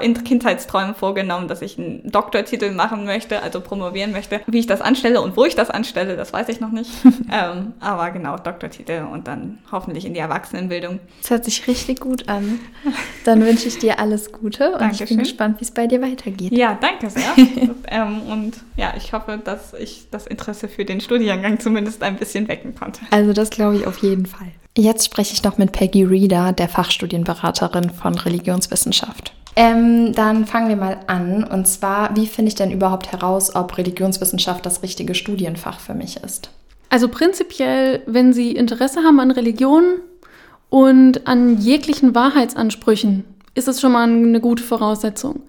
in 0.00 0.24
Kindheitsträumen 0.24 0.94
vorgenommen, 0.94 1.48
dass 1.48 1.62
ich 1.62 1.78
einen 1.78 2.10
Doktortitel 2.10 2.72
machen 2.72 3.04
möchte, 3.04 3.42
also 3.42 3.60
promovieren 3.60 4.12
möchte. 4.12 4.40
Wie 4.46 4.58
ich 4.58 4.66
das 4.66 4.80
anstelle 4.80 5.20
und 5.20 5.36
wo 5.36 5.44
ich 5.44 5.54
das 5.54 5.70
anstelle, 5.70 6.16
das 6.16 6.32
weiß 6.32 6.48
ich 6.48 6.60
noch 6.60 6.70
nicht. 6.70 6.90
ähm, 7.32 7.74
aber 7.80 8.10
genau, 8.10 8.36
Doktortitel 8.36 9.04
und 9.10 9.26
dann 9.26 9.58
hoffentlich 9.70 10.04
in 10.04 10.14
die 10.14 10.20
Erwachsenenbildung. 10.20 11.00
Das 11.22 11.30
hört 11.30 11.44
sich 11.44 11.66
richtig 11.66 12.00
gut 12.00 12.28
an. 12.28 12.60
Dann 13.24 13.44
wünsche 13.44 13.68
ich 13.68 13.78
dir 13.78 13.98
alles 13.98 14.32
Gute 14.32 14.72
und 14.72 14.80
Dankeschön. 14.80 15.04
ich 15.04 15.08
bin 15.10 15.18
gespannt, 15.18 15.60
wie 15.60 15.64
es 15.64 15.70
bei 15.70 15.86
dir 15.86 16.02
weitergeht. 16.02 16.52
Ja, 16.52 16.78
danke 16.80 17.10
sehr. 17.10 17.32
ähm, 17.88 18.22
und 18.30 18.56
ja, 18.76 18.94
ich 18.96 19.12
hoffe, 19.12 19.40
dass 19.42 19.74
ich 19.74 20.06
das 20.10 20.26
Interesse 20.26 20.68
für 20.68 20.84
den 20.84 21.00
Studiengang 21.00 21.58
zumindest 21.60 22.02
ein 22.02 22.16
bisschen 22.16 22.48
wecken 22.48 22.74
konnte. 22.74 23.00
Also 23.10 23.32
das 23.32 23.50
glaube 23.50 23.76
ich 23.76 23.86
auf 23.86 23.98
jeden 23.98 24.26
Fall. 24.26 24.52
Jetzt 24.76 25.04
spreche 25.04 25.34
ich 25.34 25.44
noch 25.44 25.56
mit 25.56 25.70
Peggy 25.70 26.02
Reeder, 26.02 26.52
der 26.52 26.68
Fachstudienberaterin 26.68 27.90
von 27.90 28.16
Religionswissenschaft. 28.16 29.32
Ähm, 29.56 30.12
dann 30.12 30.46
fangen 30.46 30.68
wir 30.68 30.76
mal 30.76 30.98
an. 31.06 31.44
Und 31.44 31.68
zwar, 31.68 32.16
wie 32.16 32.26
finde 32.26 32.48
ich 32.48 32.54
denn 32.54 32.70
überhaupt 32.70 33.12
heraus, 33.12 33.54
ob 33.54 33.76
Religionswissenschaft 33.78 34.66
das 34.66 34.82
richtige 34.82 35.14
Studienfach 35.14 35.80
für 35.80 35.94
mich 35.94 36.16
ist? 36.16 36.50
Also 36.90 37.08
prinzipiell, 37.08 38.02
wenn 38.06 38.32
Sie 38.32 38.52
Interesse 38.52 39.02
haben 39.02 39.20
an 39.20 39.30
Religion 39.30 39.96
und 40.70 41.26
an 41.26 41.58
jeglichen 41.58 42.14
Wahrheitsansprüchen, 42.14 43.24
ist 43.54 43.68
es 43.68 43.80
schon 43.80 43.92
mal 43.92 44.08
eine 44.08 44.40
gute 44.40 44.62
Voraussetzung. 44.62 45.42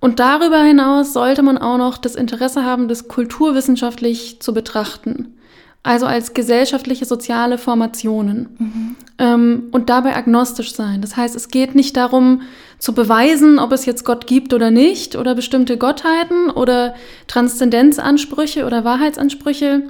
Und 0.00 0.18
darüber 0.18 0.62
hinaus 0.62 1.12
sollte 1.12 1.42
man 1.42 1.58
auch 1.58 1.76
noch 1.76 1.98
das 1.98 2.14
Interesse 2.14 2.64
haben, 2.64 2.88
das 2.88 3.08
kulturwissenschaftlich 3.08 4.40
zu 4.40 4.54
betrachten 4.54 5.34
also 5.82 6.06
als 6.06 6.34
gesellschaftliche 6.34 7.06
soziale 7.06 7.58
Formationen. 7.58 8.48
Mhm. 8.58 8.96
Ähm, 9.18 9.62
und 9.70 9.88
dabei 9.88 10.16
agnostisch 10.16 10.74
sein. 10.74 11.00
Das 11.00 11.16
heißt, 11.16 11.34
es 11.34 11.48
geht 11.48 11.74
nicht 11.74 11.96
darum 11.96 12.42
zu 12.80 12.92
beweisen, 12.94 13.60
ob 13.60 13.70
es 13.70 13.86
jetzt 13.86 14.04
Gott 14.04 14.26
gibt 14.26 14.52
oder 14.52 14.72
nicht, 14.72 15.14
oder 15.14 15.36
bestimmte 15.36 15.78
Gottheiten 15.78 16.50
oder 16.50 16.96
Transzendenzansprüche 17.28 18.66
oder 18.66 18.84
Wahrheitsansprüche, 18.84 19.82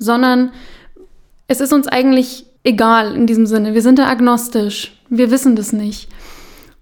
sondern 0.00 0.50
es 1.46 1.60
ist 1.60 1.72
uns 1.72 1.86
eigentlich 1.86 2.46
egal 2.64 3.14
in 3.14 3.28
diesem 3.28 3.46
Sinne. 3.46 3.74
Wir 3.74 3.82
sind 3.82 4.00
da 4.00 4.08
agnostisch. 4.08 5.00
Wir 5.08 5.30
wissen 5.30 5.54
das 5.54 5.72
nicht. 5.72 6.08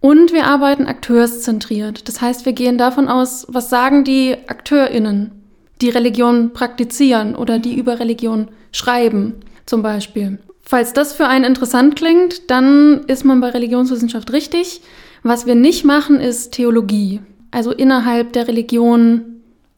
Und 0.00 0.32
wir 0.32 0.46
arbeiten 0.46 0.86
akteurszentriert. 0.86 2.08
Das 2.08 2.22
heißt, 2.22 2.46
wir 2.46 2.54
gehen 2.54 2.78
davon 2.78 3.08
aus, 3.08 3.46
was 3.50 3.68
sagen 3.68 4.04
die 4.04 4.36
AkteurInnen? 4.46 5.38
die 5.80 5.90
Religion 5.90 6.52
praktizieren 6.52 7.34
oder 7.34 7.58
die 7.58 7.74
über 7.74 8.00
Religion 8.00 8.48
schreiben, 8.72 9.34
zum 9.66 9.82
Beispiel. 9.82 10.38
Falls 10.62 10.92
das 10.92 11.12
für 11.12 11.26
einen 11.26 11.44
interessant 11.44 11.96
klingt, 11.96 12.50
dann 12.50 13.04
ist 13.06 13.24
man 13.24 13.40
bei 13.40 13.50
Religionswissenschaft 13.50 14.32
richtig. 14.32 14.82
Was 15.22 15.46
wir 15.46 15.54
nicht 15.54 15.84
machen, 15.84 16.20
ist 16.20 16.52
Theologie. 16.52 17.20
Also 17.50 17.72
innerhalb 17.72 18.32
der 18.32 18.48
Religion 18.48 19.22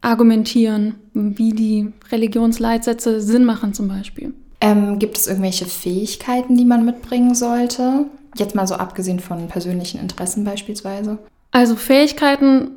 argumentieren, 0.01 0.95
wie 1.15 1.53
die 1.53 1.93
Religionsleitsätze 2.11 3.21
Sinn 3.21 3.45
machen 3.45 3.75
zum 3.75 3.89
Beispiel. 3.89 4.33
Ähm, 4.61 4.99
gibt 4.99 5.17
es 5.17 5.27
irgendwelche 5.27 5.67
Fähigkeiten, 5.67 6.57
die 6.57 6.65
man 6.65 6.85
mitbringen 6.85 7.35
sollte? 7.35 8.07
Jetzt 8.37 8.55
mal 8.55 8.67
so 8.67 8.75
abgesehen 8.75 9.21
von 9.21 9.49
persönlichen 9.49 10.01
Interessen 10.01 10.45
beispielsweise. 10.45 11.19
Also 11.53 11.75
Fähigkeiten, 11.75 12.71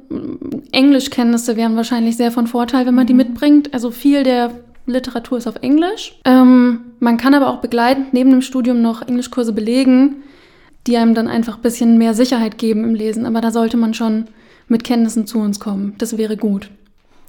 Englischkenntnisse 0.72 1.56
wären 1.56 1.76
wahrscheinlich 1.76 2.18
sehr 2.18 2.32
von 2.32 2.48
Vorteil, 2.48 2.86
wenn 2.86 2.96
man 2.96 3.06
die 3.06 3.14
mhm. 3.14 3.18
mitbringt. 3.18 3.74
Also 3.74 3.92
viel 3.92 4.24
der 4.24 4.52
Literatur 4.86 5.38
ist 5.38 5.48
auf 5.48 5.58
Englisch. 5.62 6.20
Ähm, 6.26 6.82
man 7.00 7.18
kann 7.18 7.34
aber 7.34 7.50
auch 7.50 7.62
begleitend 7.62 8.14
neben 8.14 8.32
dem 8.32 8.42
Studium 8.42 8.82
noch 8.82 9.08
Englischkurse 9.08 9.54
belegen, 9.54 10.24
die 10.88 10.98
einem 10.98 11.14
dann 11.14 11.28
einfach 11.28 11.58
ein 11.58 11.62
bisschen 11.62 11.98
mehr 11.98 12.14
Sicherheit 12.14 12.58
geben 12.58 12.84
im 12.84 12.96
Lesen. 12.96 13.26
Aber 13.26 13.42
da 13.42 13.52
sollte 13.52 13.78
man 13.78 13.94
schon 13.94 14.26
mit 14.68 14.84
Kenntnissen 14.84 15.28
zu 15.28 15.40
uns 15.40 15.60
kommen. 15.60 15.96
Das 15.98 16.18
wäre 16.18 16.38
gut. 16.38 16.70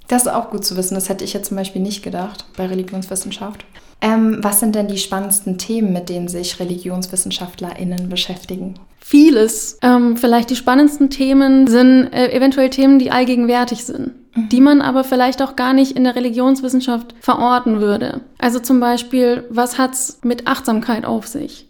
Das 0.07 0.23
ist 0.23 0.31
auch 0.31 0.51
gut 0.51 0.65
zu 0.65 0.77
wissen. 0.77 0.95
Das 0.95 1.09
hätte 1.09 1.23
ich 1.23 1.33
jetzt 1.33 1.47
zum 1.47 1.57
Beispiel 1.57 1.81
nicht 1.81 2.03
gedacht 2.03 2.45
bei 2.57 2.67
Religionswissenschaft. 2.67 3.65
Ähm, 4.01 4.37
was 4.41 4.59
sind 4.59 4.75
denn 4.75 4.87
die 4.87 4.97
spannendsten 4.97 5.57
Themen, 5.57 5.93
mit 5.93 6.09
denen 6.09 6.27
sich 6.27 6.59
ReligionswissenschaftlerInnen 6.59 8.09
beschäftigen? 8.09 8.75
Vieles. 8.99 9.79
Ähm, 9.81 10.17
vielleicht 10.17 10.49
die 10.49 10.55
spannendsten 10.55 11.09
Themen 11.09 11.67
sind 11.67 12.11
äh, 12.11 12.31
eventuell 12.31 12.69
Themen, 12.69 12.99
die 12.99 13.11
allgegenwärtig 13.11 13.85
sind, 13.85 14.11
mhm. 14.35 14.49
die 14.49 14.61
man 14.61 14.81
aber 14.81 15.03
vielleicht 15.03 15.41
auch 15.41 15.55
gar 15.55 15.73
nicht 15.73 15.93
in 15.93 16.03
der 16.03 16.15
Religionswissenschaft 16.15 17.15
verorten 17.19 17.79
würde. 17.81 18.21
Also 18.37 18.59
zum 18.59 18.79
Beispiel, 18.79 19.45
was 19.49 19.77
hat's 19.77 20.19
mit 20.23 20.45
Achtsamkeit 20.45 21.05
auf 21.05 21.27
sich? 21.27 21.67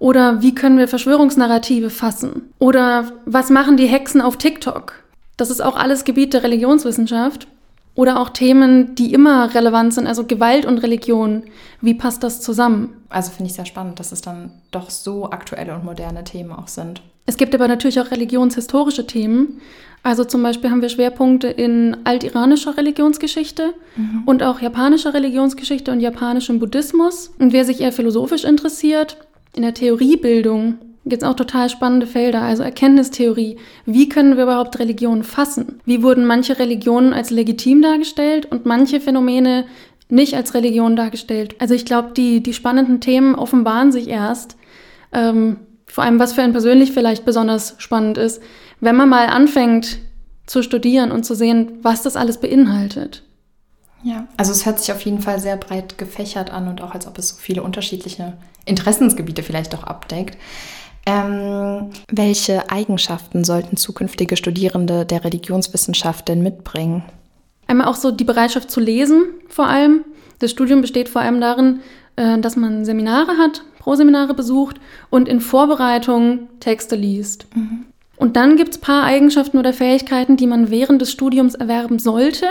Oder 0.00 0.40
wie 0.40 0.54
können 0.54 0.78
wir 0.78 0.88
Verschwörungsnarrative 0.88 1.90
fassen? 1.90 2.52
Oder 2.58 3.12
was 3.26 3.50
machen 3.50 3.76
die 3.76 3.86
Hexen 3.86 4.22
auf 4.22 4.38
TikTok? 4.38 4.94
Das 5.36 5.50
ist 5.50 5.60
auch 5.60 5.76
alles 5.76 6.04
Gebiet 6.04 6.32
der 6.32 6.42
Religionswissenschaft. 6.42 7.46
Oder 7.94 8.18
auch 8.18 8.30
Themen, 8.30 8.94
die 8.94 9.12
immer 9.12 9.54
relevant 9.54 9.92
sind, 9.92 10.06
also 10.06 10.24
Gewalt 10.24 10.64
und 10.64 10.78
Religion. 10.78 11.42
Wie 11.82 11.92
passt 11.92 12.22
das 12.22 12.40
zusammen? 12.40 12.96
Also 13.10 13.30
finde 13.30 13.50
ich 13.50 13.56
sehr 13.56 13.66
spannend, 13.66 14.00
dass 14.00 14.10
es 14.10 14.22
dann 14.22 14.52
doch 14.70 14.88
so 14.88 15.30
aktuelle 15.30 15.74
und 15.74 15.84
moderne 15.84 16.24
Themen 16.24 16.52
auch 16.52 16.68
sind. 16.68 17.02
Es 17.26 17.36
gibt 17.36 17.54
aber 17.54 17.68
natürlich 17.68 18.00
auch 18.00 18.10
religionshistorische 18.10 19.06
Themen. 19.06 19.60
Also 20.02 20.24
zum 20.24 20.42
Beispiel 20.42 20.70
haben 20.70 20.80
wir 20.80 20.88
Schwerpunkte 20.88 21.48
in 21.48 21.94
altiranischer 22.04 22.78
Religionsgeschichte 22.78 23.74
mhm. 23.96 24.22
und 24.24 24.42
auch 24.42 24.60
japanischer 24.60 25.12
Religionsgeschichte 25.12 25.92
und 25.92 26.00
japanischem 26.00 26.58
Buddhismus. 26.58 27.32
Und 27.38 27.52
wer 27.52 27.66
sich 27.66 27.82
eher 27.82 27.92
philosophisch 27.92 28.44
interessiert, 28.44 29.18
in 29.54 29.62
der 29.62 29.74
Theoriebildung 29.74 30.78
gibt 31.06 31.22
es 31.22 31.28
auch 31.28 31.34
total 31.34 31.68
spannende 31.70 32.06
Felder, 32.06 32.42
also 32.42 32.62
Erkenntnistheorie. 32.62 33.56
Wie 33.86 34.08
können 34.08 34.36
wir 34.36 34.44
überhaupt 34.44 34.78
Religionen 34.78 35.24
fassen? 35.24 35.80
Wie 35.84 36.02
wurden 36.02 36.26
manche 36.26 36.58
Religionen 36.58 37.12
als 37.12 37.30
legitim 37.30 37.82
dargestellt 37.82 38.46
und 38.46 38.66
manche 38.66 39.00
Phänomene 39.00 39.64
nicht 40.08 40.34
als 40.34 40.54
Religion 40.54 40.96
dargestellt? 40.96 41.56
Also 41.58 41.74
ich 41.74 41.84
glaube, 41.84 42.10
die, 42.16 42.42
die 42.42 42.52
spannenden 42.52 43.00
Themen 43.00 43.34
offenbaren 43.34 43.92
sich 43.92 44.08
erst. 44.08 44.56
Ähm, 45.12 45.56
vor 45.86 46.04
allem, 46.04 46.18
was 46.18 46.34
für 46.34 46.42
einen 46.42 46.52
persönlich 46.52 46.92
vielleicht 46.92 47.24
besonders 47.24 47.74
spannend 47.78 48.18
ist, 48.18 48.40
wenn 48.80 48.94
man 48.94 49.08
mal 49.08 49.26
anfängt 49.26 49.98
zu 50.46 50.62
studieren 50.62 51.10
und 51.10 51.24
zu 51.24 51.34
sehen, 51.34 51.78
was 51.82 52.02
das 52.02 52.16
alles 52.16 52.38
beinhaltet. 52.38 53.24
Ja, 54.02 54.26
also 54.36 54.52
es 54.52 54.64
hört 54.64 54.78
sich 54.78 54.92
auf 54.92 55.02
jeden 55.02 55.20
Fall 55.20 55.40
sehr 55.40 55.56
breit 55.56 55.98
gefächert 55.98 56.50
an 56.50 56.68
und 56.68 56.80
auch 56.80 56.94
als 56.94 57.06
ob 57.06 57.18
es 57.18 57.30
so 57.30 57.36
viele 57.36 57.62
unterschiedliche 57.62 58.34
Interessensgebiete 58.64 59.42
vielleicht 59.42 59.74
auch 59.74 59.84
abdeckt. 59.84 60.38
Ähm, 61.06 61.90
welche 62.10 62.70
Eigenschaften 62.70 63.44
sollten 63.44 63.76
zukünftige 63.76 64.36
Studierende 64.36 65.06
der 65.06 65.24
Religionswissenschaft 65.24 66.28
denn 66.28 66.42
mitbringen? 66.42 67.04
Einmal 67.66 67.88
auch 67.88 67.94
so 67.94 68.10
die 68.10 68.24
Bereitschaft 68.24 68.70
zu 68.70 68.80
lesen, 68.80 69.24
vor 69.48 69.66
allem. 69.66 70.04
Das 70.38 70.50
Studium 70.50 70.80
besteht 70.80 71.08
vor 71.08 71.22
allem 71.22 71.40
darin, 71.40 71.80
äh, 72.16 72.38
dass 72.38 72.56
man 72.56 72.84
Seminare 72.84 73.38
hat, 73.38 73.62
Proseminare 73.78 74.34
besucht 74.34 74.76
und 75.10 75.28
in 75.28 75.40
Vorbereitung 75.40 76.48
Texte 76.60 76.96
liest. 76.96 77.46
Mhm. 77.54 77.86
Und 78.16 78.36
dann 78.36 78.56
gibt 78.56 78.70
es 78.70 78.78
ein 78.78 78.82
paar 78.82 79.04
Eigenschaften 79.04 79.58
oder 79.58 79.72
Fähigkeiten, 79.72 80.36
die 80.36 80.46
man 80.46 80.70
während 80.70 81.00
des 81.00 81.10
Studiums 81.10 81.54
erwerben 81.54 81.98
sollte 81.98 82.46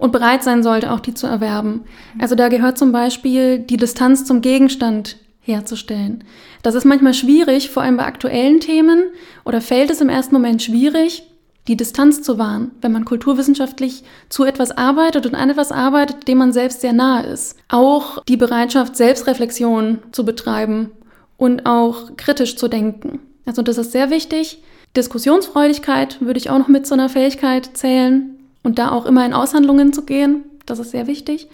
und 0.00 0.12
bereit 0.12 0.42
sein 0.42 0.62
sollte, 0.62 0.90
auch 0.90 1.00
die 1.00 1.14
zu 1.14 1.26
erwerben. 1.26 1.82
Also 2.18 2.34
da 2.34 2.48
gehört 2.48 2.78
zum 2.78 2.90
Beispiel 2.90 3.58
die 3.58 3.76
Distanz 3.76 4.24
zum 4.24 4.40
Gegenstand 4.40 5.18
herzustellen. 5.40 6.24
Das 6.62 6.74
ist 6.74 6.84
manchmal 6.84 7.14
schwierig, 7.14 7.70
vor 7.70 7.82
allem 7.82 7.98
bei 7.98 8.06
aktuellen 8.06 8.60
Themen, 8.60 9.04
oder 9.44 9.60
fällt 9.60 9.90
es 9.90 10.00
im 10.00 10.08
ersten 10.08 10.34
Moment 10.34 10.62
schwierig, 10.62 11.24
die 11.68 11.76
Distanz 11.76 12.22
zu 12.22 12.38
wahren, 12.38 12.72
wenn 12.80 12.92
man 12.92 13.04
kulturwissenschaftlich 13.04 14.02
zu 14.30 14.44
etwas 14.44 14.70
arbeitet 14.70 15.26
und 15.26 15.34
an 15.34 15.50
etwas 15.50 15.70
arbeitet, 15.70 16.26
dem 16.26 16.38
man 16.38 16.52
selbst 16.52 16.80
sehr 16.80 16.94
nahe 16.94 17.26
ist. 17.26 17.56
Auch 17.68 18.24
die 18.24 18.38
Bereitschaft, 18.38 18.96
Selbstreflexion 18.96 19.98
zu 20.12 20.24
betreiben 20.24 20.90
und 21.36 21.66
auch 21.66 22.16
kritisch 22.16 22.56
zu 22.56 22.68
denken. 22.68 23.20
Also 23.44 23.60
das 23.60 23.76
ist 23.76 23.92
sehr 23.92 24.10
wichtig. 24.10 24.62
Diskussionsfreudigkeit 24.96 26.20
würde 26.20 26.38
ich 26.38 26.48
auch 26.48 26.58
noch 26.58 26.68
mit 26.68 26.86
so 26.86 26.94
einer 26.94 27.10
Fähigkeit 27.10 27.76
zählen 27.76 28.39
und 28.62 28.78
da 28.78 28.90
auch 28.90 29.06
immer 29.06 29.24
in 29.24 29.34
Aushandlungen 29.34 29.92
zu 29.92 30.02
gehen. 30.02 30.44
Das 30.66 30.78
ist 30.78 30.90
sehr 30.90 31.06
wichtig. 31.06 31.48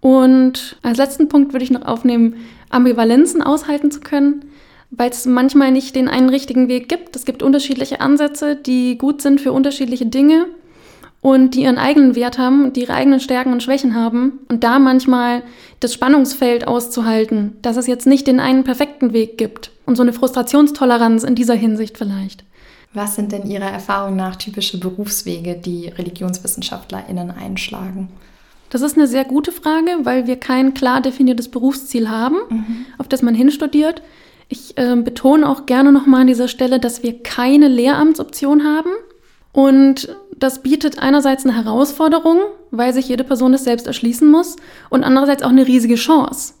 Und 0.00 0.76
als 0.82 0.98
letzten 0.98 1.28
Punkt 1.28 1.52
würde 1.52 1.64
ich 1.64 1.70
noch 1.70 1.86
aufnehmen, 1.86 2.36
Ambivalenzen 2.70 3.42
aushalten 3.42 3.90
zu 3.90 4.00
können, 4.00 4.44
weil 4.90 5.10
es 5.10 5.26
manchmal 5.26 5.70
nicht 5.70 5.94
den 5.94 6.08
einen 6.08 6.28
richtigen 6.28 6.68
Weg 6.68 6.88
gibt. 6.88 7.14
Es 7.16 7.24
gibt 7.24 7.42
unterschiedliche 7.42 8.00
Ansätze, 8.00 8.56
die 8.56 8.98
gut 8.98 9.22
sind 9.22 9.40
für 9.40 9.52
unterschiedliche 9.52 10.06
Dinge 10.06 10.46
und 11.22 11.54
die 11.54 11.62
ihren 11.62 11.78
eigenen 11.78 12.16
Wert 12.16 12.36
haben 12.36 12.72
die 12.72 12.80
ihre 12.80 12.94
eigenen 12.94 13.20
Stärken 13.20 13.52
und 13.52 13.62
Schwächen 13.62 13.94
haben. 13.94 14.40
Und 14.48 14.64
da 14.64 14.80
manchmal 14.80 15.44
das 15.78 15.94
Spannungsfeld 15.94 16.66
auszuhalten, 16.66 17.56
dass 17.62 17.76
es 17.76 17.86
jetzt 17.86 18.08
nicht 18.08 18.26
den 18.26 18.40
einen 18.40 18.64
perfekten 18.64 19.12
Weg 19.12 19.38
gibt. 19.38 19.70
Und 19.86 19.94
so 19.96 20.02
eine 20.02 20.12
Frustrationstoleranz 20.12 21.22
in 21.22 21.36
dieser 21.36 21.54
Hinsicht 21.54 21.96
vielleicht. 21.96 22.44
Was 22.94 23.14
sind 23.14 23.32
denn 23.32 23.46
Ihrer 23.46 23.70
Erfahrung 23.70 24.16
nach 24.16 24.36
typische 24.36 24.78
Berufswege, 24.78 25.54
die 25.54 25.88
ReligionswissenschaftlerInnen 25.88 27.30
einschlagen? 27.30 28.08
Das 28.68 28.82
ist 28.82 28.96
eine 28.96 29.06
sehr 29.06 29.24
gute 29.24 29.52
Frage, 29.52 29.90
weil 30.02 30.26
wir 30.26 30.36
kein 30.36 30.74
klar 30.74 31.00
definiertes 31.00 31.50
Berufsziel 31.50 32.08
haben, 32.08 32.36
mhm. 32.48 32.86
auf 32.98 33.08
das 33.08 33.22
man 33.22 33.34
hinstudiert. 33.34 34.02
Ich 34.48 34.76
äh, 34.76 34.96
betone 34.96 35.48
auch 35.48 35.66
gerne 35.66 35.92
nochmal 35.92 36.22
an 36.22 36.26
dieser 36.26 36.48
Stelle, 36.48 36.80
dass 36.80 37.02
wir 37.02 37.22
keine 37.22 37.68
Lehramtsoption 37.68 38.64
haben. 38.64 38.90
Und 39.52 40.14
das 40.36 40.62
bietet 40.62 40.98
einerseits 40.98 41.44
eine 41.44 41.54
Herausforderung, 41.54 42.38
weil 42.70 42.92
sich 42.92 43.08
jede 43.08 43.24
Person 43.24 43.54
es 43.54 43.64
selbst 43.64 43.86
erschließen 43.86 44.30
muss, 44.30 44.56
und 44.90 45.04
andererseits 45.04 45.42
auch 45.42 45.50
eine 45.50 45.66
riesige 45.66 45.94
Chance, 45.94 46.54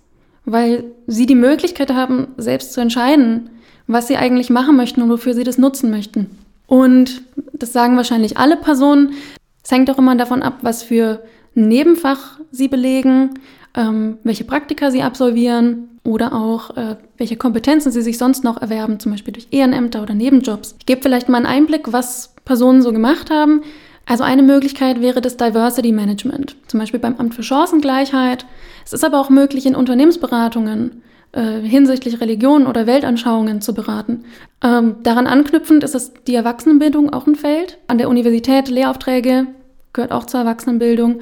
weil 0.44 0.84
sie 1.06 1.26
die 1.26 1.34
Möglichkeit 1.34 1.92
haben, 1.92 2.28
selbst 2.36 2.74
zu 2.74 2.80
entscheiden, 2.80 3.50
was 3.86 4.08
sie 4.08 4.16
eigentlich 4.16 4.50
machen 4.50 4.76
möchten 4.76 5.02
und 5.02 5.10
wofür 5.10 5.34
sie 5.34 5.44
das 5.44 5.58
nutzen 5.58 5.90
möchten. 5.90 6.30
Und 6.66 7.22
das 7.52 7.72
sagen 7.72 7.96
wahrscheinlich 7.96 8.38
alle 8.38 8.56
Personen. 8.56 9.14
Es 9.62 9.70
hängt 9.70 9.90
auch 9.90 9.98
immer 9.98 10.16
davon 10.16 10.42
ab, 10.42 10.58
was 10.62 10.82
für 10.82 11.22
Nebenfach 11.54 12.40
sie 12.50 12.68
belegen, 12.68 13.38
ähm, 13.74 14.18
welche 14.24 14.44
Praktika 14.44 14.90
sie 14.90 15.02
absolvieren 15.02 15.88
oder 16.04 16.32
auch 16.34 16.76
äh, 16.76 16.96
welche 17.16 17.36
Kompetenzen 17.36 17.92
sie 17.92 18.02
sich 18.02 18.18
sonst 18.18 18.42
noch 18.42 18.60
erwerben, 18.60 18.98
zum 18.98 19.12
Beispiel 19.12 19.32
durch 19.32 19.48
Ehrenämter 19.50 20.02
oder 20.02 20.14
Nebenjobs. 20.14 20.74
Ich 20.78 20.86
gebe 20.86 21.02
vielleicht 21.02 21.28
mal 21.28 21.38
einen 21.38 21.46
Einblick, 21.46 21.92
was 21.92 22.34
Personen 22.44 22.82
so 22.82 22.92
gemacht 22.92 23.30
haben. 23.30 23.62
Also 24.04 24.24
eine 24.24 24.42
Möglichkeit 24.42 25.00
wäre 25.00 25.20
das 25.20 25.36
Diversity 25.36 25.92
Management, 25.92 26.56
zum 26.66 26.80
Beispiel 26.80 26.98
beim 26.98 27.16
Amt 27.16 27.34
für 27.34 27.44
Chancengleichheit. 27.44 28.46
Es 28.84 28.92
ist 28.92 29.04
aber 29.04 29.20
auch 29.20 29.30
möglich, 29.30 29.64
in 29.64 29.76
Unternehmensberatungen 29.76 31.02
äh, 31.32 31.60
hinsichtlich 31.60 32.20
Religion 32.20 32.66
oder 32.66 32.86
Weltanschauungen 32.86 33.60
zu 33.60 33.74
beraten. 33.74 34.24
Ähm, 34.62 34.96
daran 35.02 35.26
anknüpfend 35.26 35.82
ist 35.82 35.94
es 35.94 36.12
die 36.26 36.34
Erwachsenenbildung 36.34 37.12
auch 37.12 37.26
ein 37.26 37.36
Feld. 37.36 37.78
An 37.86 37.98
der 37.98 38.08
Universität 38.08 38.68
Lehraufträge 38.68 39.46
gehört 39.92 40.12
auch 40.12 40.26
zur 40.26 40.40
Erwachsenenbildung. 40.40 41.20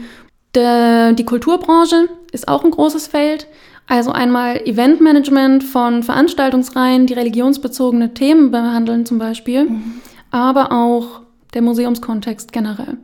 De, 0.55 1.15
die 1.15 1.25
Kulturbranche 1.25 2.09
ist 2.33 2.49
auch 2.49 2.65
ein 2.65 2.73
großes 2.73 3.07
Feld. 3.07 3.47
Also 3.87 4.13
einmal 4.13 4.57
Eventmanagement 4.67 5.65
von 5.65 6.03
Veranstaltungsreihen, 6.03 7.07
die 7.07 7.15
religionsbezogene 7.15 8.15
Themen 8.15 8.51
behandeln 8.51 9.05
zum 9.05 9.19
Beispiel, 9.19 9.65
mhm. 9.65 10.01
aber 10.31 10.71
auch 10.71 11.23
der 11.55 11.63
Museumskontext 11.63 12.53
generell. 12.53 12.99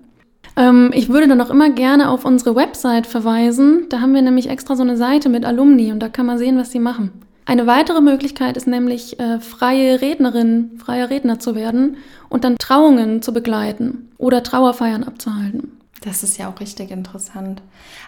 Ähm, 0.57 0.91
ich 0.95 1.09
würde 1.09 1.29
dann 1.29 1.41
auch 1.41 1.51
immer 1.51 1.71
gerne 1.71 2.11
auf 2.11 2.25
unsere 2.25 2.57
Website 2.57 3.07
verweisen. 3.07 3.87
Da 3.91 4.01
haben 4.01 4.15
wir 4.15 4.23
nämlich 4.23 4.49
extra 4.49 4.75
so 4.75 4.83
eine 4.83 4.97
Seite 4.97 5.29
mit 5.29 5.45
Alumni 5.45 5.93
und 5.93 6.01
da 6.01 6.09
kann 6.09 6.27
man 6.27 6.39
sehen, 6.39 6.59
was 6.59 6.73
sie 6.73 6.81
machen. 6.81 7.13
Eine 7.45 7.69
weitere 7.69 8.01
Möglichkeit 8.01 8.57
ist 8.57 8.67
nämlich, 8.67 9.21
äh, 9.21 9.39
freie 9.39 10.01
Rednerin, 10.01 10.73
freier 10.79 11.11
Redner 11.11 11.39
zu 11.39 11.55
werden 11.55 11.97
und 12.29 12.43
dann 12.43 12.57
Trauungen 12.59 13.23
zu 13.23 13.33
begleiten 13.33 14.09
oder 14.19 14.43
Trauerfeiern 14.43 15.05
abzuhalten. 15.05 15.76
Das 16.03 16.23
ist 16.23 16.37
ja 16.37 16.49
auch 16.49 16.61
richtig 16.61 16.91
interessant. 16.91 17.63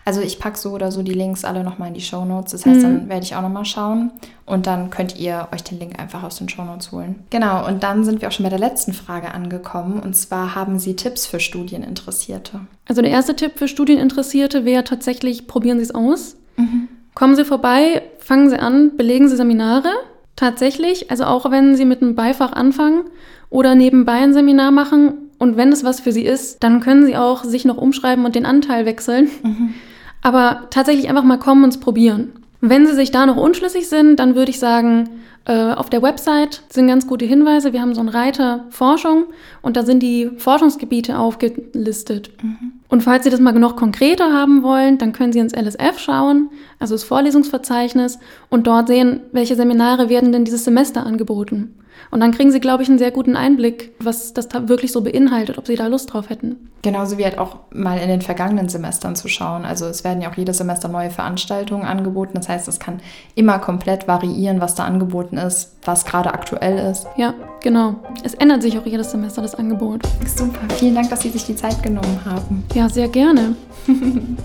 Also 0.05 0.21
ich 0.21 0.39
packe 0.39 0.59
so 0.59 0.73
oder 0.73 0.93
so 0.93 1.03
die 1.03 1.15
Links 1.15 1.45
alle 1.45 1.65
nochmal 1.65 1.89
in 1.89 1.95
die 1.95 2.01
Show 2.01 2.25
Notes. 2.25 2.53
Das 2.53 2.67
heißt, 2.67 2.81
mhm. 2.81 2.83
dann 2.83 3.09
werde 3.09 3.25
ich 3.25 3.35
auch 3.35 3.43
nochmal 3.43 3.65
schauen 3.65 4.13
und 4.45 4.67
dann 4.67 4.91
könnt 4.91 5.19
ihr 5.19 5.49
euch 5.53 5.63
den 5.63 5.79
Link 5.79 5.99
einfach 5.99 6.23
aus 6.23 6.37
den 6.37 6.49
Show 6.49 6.65
Notes 6.65 6.93
holen. 6.93 7.25
Genau, 7.31 7.67
und 7.67 7.83
dann 7.83 8.05
sind 8.05 8.21
wir 8.21 8.29
auch 8.29 8.33
schon 8.33 8.45
bei 8.45 8.51
der 8.51 8.59
letzten 8.59 8.93
Frage 8.93 9.33
angekommen. 9.33 10.01
Und 10.01 10.15
zwar 10.15 10.55
haben 10.55 10.79
Sie 10.79 10.97
Tipps 10.97 11.27
für 11.27 11.41
Studieninteressierte? 11.41 12.61
Also 12.87 13.01
der 13.01 13.11
erste 13.11 13.35
Tipp 13.35 13.53
für 13.57 13.69
Studieninteressierte 13.69 14.65
wäre 14.65 14.85
tatsächlich, 14.85 15.47
probieren 15.47 15.79
Sie 15.79 15.85
es 15.85 15.95
aus. 15.95 16.37
Mhm. 16.57 16.89
Kommen 17.15 17.37
Sie 17.37 17.45
vorbei, 17.45 18.03
fangen 18.19 18.51
Sie 18.51 18.59
an, 18.59 18.97
belegen 18.97 19.29
Sie 19.29 19.37
Seminare. 19.37 19.91
Tatsächlich, 20.37 21.11
also 21.11 21.25
auch 21.25 21.51
wenn 21.51 21.75
Sie 21.75 21.85
mit 21.85 22.03
einem 22.03 22.15
Beifach 22.15 22.53
anfangen 22.53 23.05
oder 23.51 23.75
nebenbei 23.75 24.13
ein 24.13 24.35
Seminar 24.35 24.71
machen 24.71 25.28
und 25.39 25.57
wenn 25.57 25.73
es 25.73 25.85
was 25.85 26.01
für 26.01 26.13
Sie 26.13 26.25
ist, 26.25 26.63
dann 26.63 26.81
können 26.81 27.07
Sie 27.07 27.17
auch 27.17 27.45
sich 27.45 27.65
noch 27.65 27.77
umschreiben 27.77 28.25
und 28.25 28.35
den 28.35 28.47
Anteil 28.47 28.87
wechseln. 28.87 29.31
Mhm. 29.43 29.75
Aber 30.21 30.67
tatsächlich 30.71 31.09
einfach 31.09 31.23
mal 31.23 31.39
kommen 31.39 31.65
und 31.65 31.71
es 31.71 31.81
probieren. 31.81 32.33
Wenn 32.61 32.87
Sie 32.87 32.95
sich 32.95 33.13
da 33.13 33.25
noch 33.25 33.37
unschlüssig 33.37 33.89
sind, 33.89 34.17
dann 34.17 34.35
würde 34.35 34.51
ich 34.51 34.59
sagen, 34.59 35.09
Äh, 35.49 35.73
auf 35.73 35.89
der 35.89 36.03
Website 36.03 36.63
sind 36.69 36.89
ganz 36.89 37.07
gute 37.07 37.25
Hinweise. 37.25 37.73
Wir 37.73 37.81
haben 37.81 37.95
so 37.95 38.01
einen 38.01 38.11
Reiter 38.11 38.67
Forschung 38.69 39.25
und 39.63 39.79
da 39.79 39.83
sind 39.83 40.03
die 40.03 40.31
Forschungsgebiete 40.37 41.19
aufgelistet. 41.19 42.31
Mhm. 42.43 42.73
Und 42.89 43.03
falls 43.03 43.25
Sie 43.25 43.31
das 43.31 43.41
mal 43.41 43.53
noch 43.55 43.75
konkreter 43.75 44.31
haben 44.31 44.63
wollen, 44.63 44.99
dann 44.99 45.15
können 45.15 45.33
Sie 45.33 45.39
ins 45.39 45.55
LSF 45.55 45.99
schauen, 45.99 46.51
also 46.79 46.95
das 46.95 47.05
Vorlesungsverzeichnis, 47.05 48.19
und 48.51 48.67
dort 48.67 48.89
sehen, 48.89 49.21
welche 49.33 49.57
Seminare 49.57 50.11
werden 50.11 50.33
denn 50.33 50.45
dieses 50.45 50.65
Semester 50.65 51.07
angeboten. 51.07 51.75
Und 52.11 52.21
dann 52.21 52.33
kriegen 52.33 52.51
Sie, 52.51 52.61
glaube 52.61 52.83
ich, 52.83 52.89
einen 52.89 52.99
sehr 52.99 53.11
guten 53.11 53.37
Einblick, 53.37 53.93
was 53.99 54.33
das 54.33 54.49
da 54.49 54.69
wirklich 54.69 54.93
so 54.93 55.03
beinhaltet, 55.03 55.59
ob 55.59 55.67
Sie 55.67 55.77
da 55.77 55.87
Lust 55.87 56.13
drauf 56.13 56.31
hätten. 56.31 56.71
Genauso 56.83 57.19
wie 57.19 57.25
halt 57.25 57.39
auch 57.39 57.57
mal 57.71 57.99
in 57.99 58.09
den 58.09 58.23
vergangenen 58.23 58.69
Semestern 58.69 59.17
zu 59.17 59.29
schauen. 59.29 59.65
Also 59.65 59.87
es 59.87 60.05
werden 60.05 60.23
ja 60.23 60.31
auch 60.31 60.37
jedes 60.37 60.59
Semester 60.59 60.89
neue 60.89 61.11
Veranstaltungen 61.11 61.85
angeboten. 61.85 62.33
Das 62.35 62.49
heißt, 62.49 62.69
es 62.69 62.79
kann 62.79 63.01
immer 63.35 63.59
komplett 63.59 64.09
variieren, 64.09 64.61
was 64.61 64.75
da 64.75 64.85
angeboten 64.85 65.38
ist, 65.47 65.73
was 65.85 66.05
gerade 66.05 66.33
aktuell 66.33 66.91
ist. 66.91 67.07
Ja, 67.17 67.35
genau. 67.63 67.97
Es 68.23 68.35
ändert 68.35 68.63
sich 68.63 68.79
auch 68.79 68.87
jedes 68.87 69.11
Semester 69.11 69.43
das 69.43 69.55
Angebot. 69.55 70.03
Super. 70.27 70.61
Vielen 70.77 70.95
Dank, 70.95 71.11
dass 71.11 71.21
Sie 71.21 71.31
sich 71.31 71.45
die 71.45 71.57
Zeit 71.57 71.83
genommen 71.83 72.21
haben. 72.25 72.65
Ja, 72.75 72.89
sehr 72.89 73.09
gerne. 73.09 73.55
du 73.87 74.37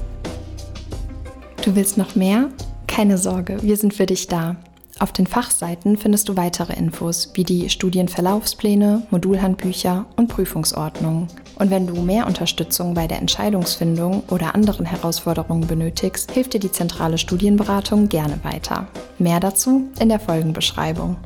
willst 1.75 1.97
noch 1.97 2.15
mehr? 2.15 2.49
Keine 2.87 3.17
Sorge, 3.17 3.57
wir 3.61 3.77
sind 3.77 3.93
für 3.93 4.05
dich 4.05 4.27
da. 4.27 4.55
Auf 4.99 5.11
den 5.11 5.27
Fachseiten 5.27 5.97
findest 5.97 6.29
du 6.29 6.37
weitere 6.37 6.73
Infos 6.73 7.31
wie 7.33 7.43
die 7.43 7.69
Studienverlaufspläne, 7.69 9.03
Modulhandbücher 9.09 10.05
und 10.15 10.27
Prüfungsordnungen. 10.27 11.27
Und 11.55 11.71
wenn 11.71 11.87
du 11.87 12.01
mehr 12.01 12.27
Unterstützung 12.27 12.93
bei 12.93 13.07
der 13.07 13.19
Entscheidungsfindung 13.19 14.23
oder 14.29 14.55
anderen 14.55 14.85
Herausforderungen 14.85 15.67
benötigst, 15.67 16.31
hilft 16.31 16.53
dir 16.53 16.59
die 16.59 16.71
zentrale 16.71 17.17
Studienberatung 17.17 18.07
gerne 18.07 18.39
weiter. 18.43 18.87
Mehr 19.17 19.39
dazu 19.39 19.89
in 19.99 20.09
der 20.09 20.19
Folgenbeschreibung. 20.19 21.17